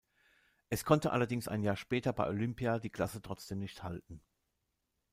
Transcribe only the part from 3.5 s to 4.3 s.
nicht halten.